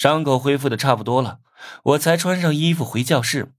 [0.00, 1.40] 伤口恢复的差不多了，
[1.82, 3.52] 我才穿上衣服回教室。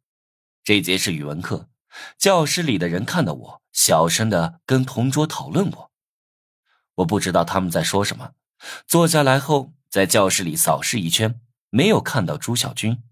[0.63, 1.69] 这节是语文课，
[2.17, 5.91] 教室里的人看到我，小声的跟同桌讨论我。
[6.95, 8.31] 我不知道他们在说什么。
[8.87, 13.03] 坐下来后，在教室里扫视一圈，没有看到朱小军，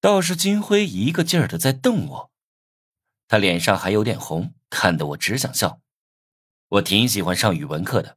[0.00, 2.30] 倒是金辉一个劲儿的在瞪我。
[3.28, 5.82] 他脸上还有点红，看得我只想笑。
[6.70, 8.16] 我挺喜欢上语文课的，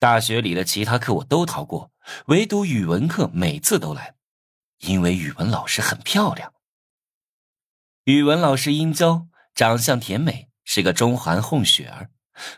[0.00, 1.92] 大学里的其他课我都逃过，
[2.28, 4.14] 唯独语文课每次都来，
[4.78, 6.54] 因为语文老师很漂亮。
[8.04, 12.08] 语文老师殷娇，长相甜美，是个中韩混血儿，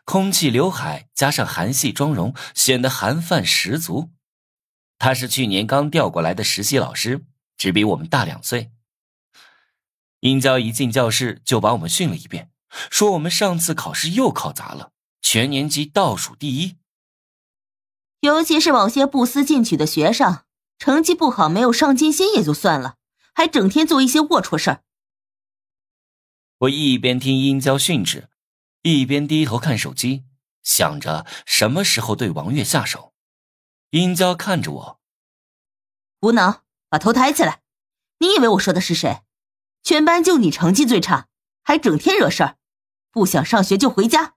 [0.04, 4.12] 空气刘海加上韩系妆容，显得韩范十足。
[5.00, 8.70] 她是去年刚调过来的实习老师，只比我们大两岁。
[10.20, 12.52] 殷娇一进教室就把我们训了一遍，
[12.88, 16.76] 说我们上次考试又考砸了，全年级倒数第一。
[18.22, 20.44] 尤其是某些不思进取的学生，
[20.78, 22.96] 成绩不好没有上进心也就算了，
[23.34, 24.84] 还整天做一些龌龊事儿。
[26.58, 28.28] 我一边听殷娇训斥，
[28.82, 30.22] 一边低头看手机，
[30.62, 33.12] 想着什么时候对王月下手。
[33.90, 35.00] 殷娇看着我，
[36.20, 37.62] 无能，把头抬起来。
[38.18, 39.22] 你以为我说的是谁？
[39.82, 41.26] 全班就你成绩最差，
[41.64, 42.56] 还整天惹事儿，
[43.10, 44.36] 不想上学就回家。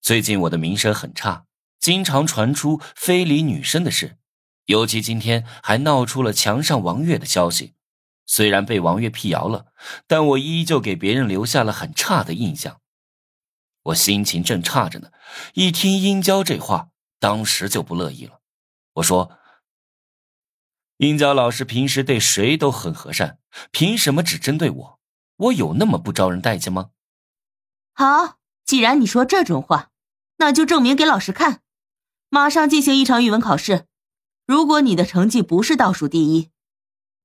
[0.00, 1.44] 最近我的名声很差，
[1.84, 4.16] 经常传出非礼女生的事，
[4.64, 7.74] 尤其今天还闹出了墙上王月的消息。
[8.24, 9.66] 虽然被王月辟谣了，
[10.06, 12.80] 但我依旧给别人留下了很差的印象。
[13.82, 15.10] 我心情正差着呢，
[15.52, 16.88] 一听殷娇这话，
[17.20, 18.40] 当时就不乐意了。
[18.94, 19.38] 我说。
[20.96, 23.40] 殷娇老师平时对谁都很和善，
[23.72, 25.00] 凭什么只针对我？
[25.36, 26.92] 我有那么不招人待见吗？
[27.92, 29.90] 好，既然你说这种话，
[30.38, 31.60] 那就证明给老师看。
[32.34, 33.86] 马上进行一场语文考试，
[34.44, 36.50] 如果你的成绩不是倒数第一，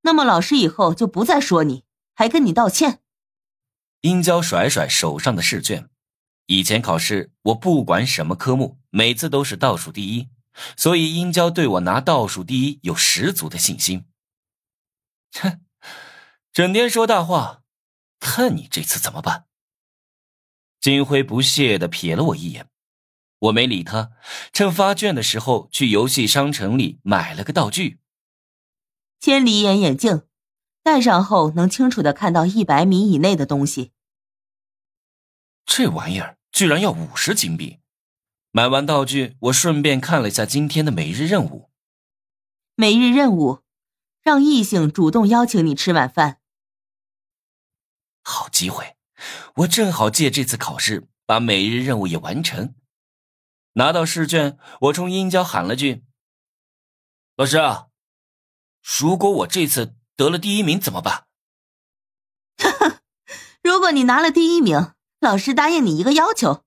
[0.02, 1.82] 那么老师以后就不再说你，
[2.14, 3.00] 还跟你道歉。
[4.02, 5.90] 殷娇甩甩手上的试卷，
[6.46, 10.28] 以前考试我不管什么科目，每次都是倒数第一。
[10.76, 14.04] 所以，殷娇对我拿倒数第一有十足的信心。
[15.32, 15.60] 哼，
[16.52, 17.62] 整天说大话，
[18.20, 19.46] 看你这次怎么办？
[20.80, 22.69] 金辉不屑的瞥了我一眼，
[23.40, 24.12] 我没理他，
[24.52, 27.98] 趁发卷的时候去游戏商城里买了个道具——
[29.18, 30.22] 千里眼眼镜，
[30.82, 33.92] 戴上后能清楚的看到一百米以内的东西。
[35.64, 37.78] 这玩意儿居然要五十金币！
[38.50, 41.70] 买完道具，我顺便看了一下今天的每日任务。
[42.74, 43.60] 每日任务，
[44.22, 46.40] 让异性主动邀请你吃晚饭。
[48.22, 48.96] 好机会，
[49.56, 52.74] 我正好借这次考试把每日任务也完成。
[53.74, 56.04] 拿到试卷，我冲殷娇喊了句
[57.36, 57.58] ：“老师，
[58.82, 61.26] 如果我这次得了第一名怎么办？”
[62.58, 63.00] 哈哈，
[63.62, 66.64] 如果你拿了第一名，老师答应你一个要求。